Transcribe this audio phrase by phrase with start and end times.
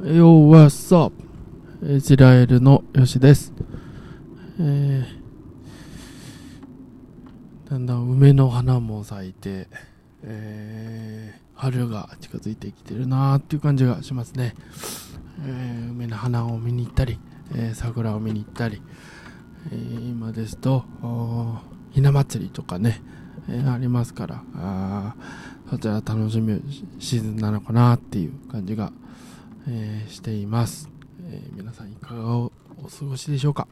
[0.00, 1.12] Yo, what's up?
[1.86, 3.52] イスラエルのよしです。
[4.58, 9.68] えー、だんだん梅の花も咲いて、
[10.22, 14.54] えー、春が近づいてきてるなーっていう感じがしますね。
[15.46, 17.18] えー、梅の花を見に行ったり、
[17.54, 18.80] えー桜を見に行ったり、
[19.70, 20.84] えー今ですと、
[21.90, 23.02] ひな祭りとかね、
[23.46, 25.14] えーありますから、あ
[25.68, 26.62] そちら楽しむ
[26.98, 28.90] シーズンなのかなっていう感じが、
[29.68, 30.90] えーしています、
[31.24, 33.68] えー皆さんいかがおお過ごしでしょうか、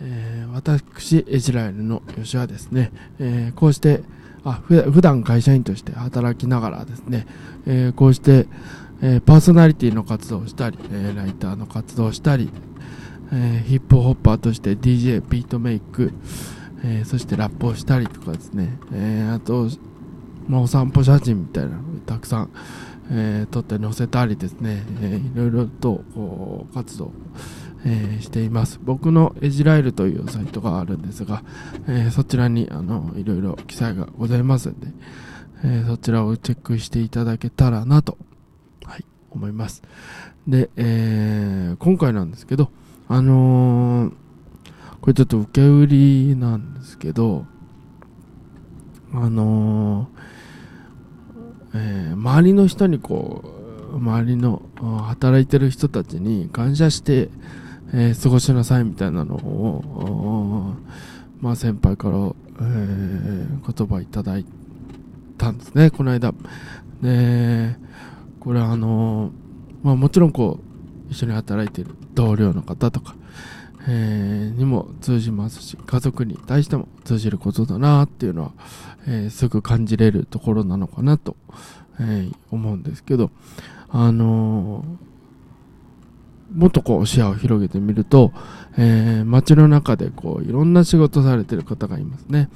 [0.00, 4.02] えー私エジラエルの吉はですね、えーこうして
[4.44, 7.26] あふ普段会社員として働きながらですね、
[7.66, 8.46] えーこうして、
[9.02, 12.50] えーパーソナリティの活動をしたり、えーライターの活動をしたり、
[13.32, 16.12] えーヒップホッパーとして DJ ビートメイク、
[16.84, 19.68] えーそしてラップをしたりとかですね、えーあと、
[20.48, 22.50] まあ、お散歩写真みたいなのをたくさん、
[23.10, 27.12] えー撮って載せたりですね、えーいろいろとこう活動、
[27.84, 28.78] えーしています。
[28.82, 31.42] 僕のエジライルというサイトがあるんですが、
[31.88, 34.86] えーそちらにあのいろいろ記載がございますので、
[35.64, 38.16] えーそちらをチェックしていただけたらなと、
[38.84, 39.82] はい、思います。
[40.46, 42.70] で、え今回なんですけど
[43.08, 44.12] あの
[45.00, 47.46] これちょっと受け売りなんですけど
[49.12, 50.22] あのー
[51.74, 53.42] えー周りの人にこ
[53.92, 57.28] う周りの働いてる人たちに感謝して、
[57.92, 60.74] えー過ごしなさいみたいなのを、
[61.40, 64.46] まあ、先輩から、えー言葉いただい
[65.38, 65.90] たんですね。
[65.90, 66.32] この間。
[67.02, 67.76] で
[68.40, 69.30] これあの
[69.82, 70.60] まあ、もちろんこ
[71.08, 73.16] う一緒に働いてる同僚の方とか、
[73.88, 78.52] えーにも通じますし家族に対しても通じることだなっていうのは、
[79.06, 81.36] えーすぐ感じれるところなのかなと、
[82.00, 83.30] えー思うんですけど
[83.88, 84.84] あの
[86.54, 88.32] もっとこう視野を広げてみると、
[88.76, 92.50] えー街の中でこういろんな仕事されてる方がいますね、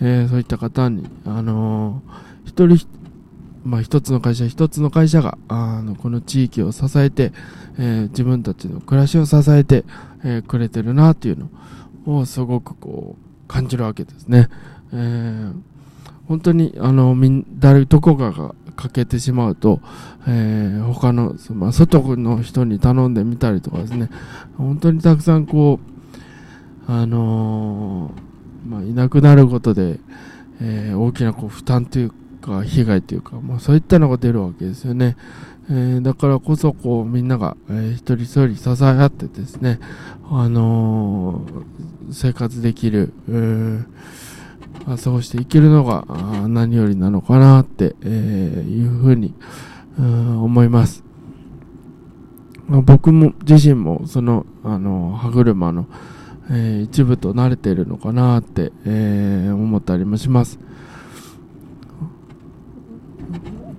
[0.00, 2.02] えーそういった方にあの
[2.44, 2.86] 一人
[3.64, 7.32] まあ、一つの会社一つの会社があのこの地域を支えて、
[7.78, 9.84] えー自分たちの暮らしを支えて、
[10.24, 11.48] えくれてるなっていう
[12.06, 14.48] のをすごくこう感じるわけですね。
[14.92, 15.52] えー
[16.28, 19.80] 本当にあのみん誰どこかが欠けてしまうと、
[20.26, 24.08] えー他の、まあ、外の人に頼んでみたりとかですね
[24.56, 25.78] 本当にたくさんこ
[26.88, 29.98] うあのーまあ、いなくなることで、
[30.60, 35.16] えー大きなこう負担というか被害というか、まあ、そういったのが出るわけですよね。
[35.70, 39.78] えーだからこそこうみんなが、えー一人一人支え合ってですね、
[40.30, 43.84] あのー生活できる、えー
[44.86, 46.04] まあ過ごしていけるのが
[46.48, 49.34] 何よりなのかなって、えいうふうに
[49.98, 51.04] 思います。
[52.66, 55.86] ま僕も自身もその、あの歯車の、
[56.50, 60.58] え一部と慣れているのかなって、え思ったりもします。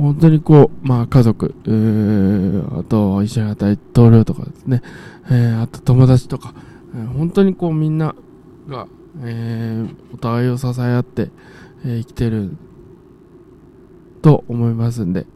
[0.00, 4.82] 本当にこう、まあ家族、えーあと一緒に働いて同僚とかですね、
[5.26, 6.54] えーあと友達とか、
[6.94, 8.14] えー本当にこうみんな
[8.66, 8.86] が、
[9.22, 11.30] えーお互いを支え合って、
[11.84, 12.56] えー生きてる
[14.22, 15.26] と思いますんで、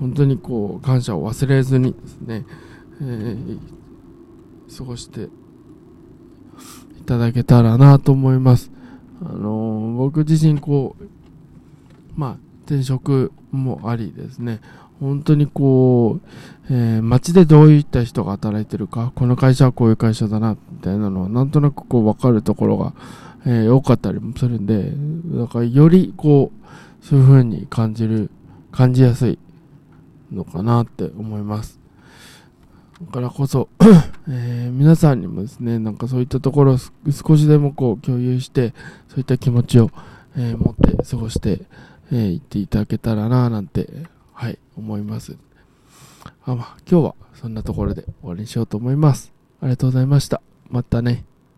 [0.00, 2.46] 本当にこう感謝を忘れずにですね、
[3.02, 3.58] えー
[4.76, 5.28] 過ごして
[6.98, 8.70] いただけたらなと思います。
[9.20, 11.04] あのー僕自身こう、
[12.16, 14.60] まあ転職もありですね、
[15.00, 16.28] 本当にこう、
[16.70, 22.92] えー街でどういった人が働いてるか、この会社はこういう会社だな、みたいなのはなんとなくこう分かるところが、
[23.46, 24.92] えー多かったりもするんで、
[25.38, 28.30] だからよりこう、そういう風に感じる、
[28.70, 29.38] 感じやすい
[30.30, 31.80] のかなって思います。
[33.00, 33.70] だからこそ、
[34.28, 38.74] えー皆さんにもですね、なんかそういったところを少しでもこう共有して、
[39.08, 39.90] そういった気持ちを、
[40.36, 41.62] え持って過ごして、
[42.10, 43.88] えー行っていただけたらななんて、
[44.32, 45.36] はい、思います。
[46.44, 49.32] あまあ、今日はそんなところで終わりにしようと思います。
[49.60, 50.40] ありがとうございました。
[50.68, 51.24] またね。